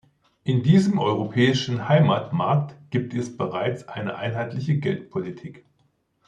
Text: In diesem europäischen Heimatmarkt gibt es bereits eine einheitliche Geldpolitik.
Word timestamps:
In 0.43 0.63
diesem 0.63 0.97
europäischen 0.97 1.87
Heimatmarkt 1.87 2.75
gibt 2.89 3.13
es 3.13 3.37
bereits 3.37 3.87
eine 3.87 4.15
einheitliche 4.15 4.79
Geldpolitik. 4.79 5.63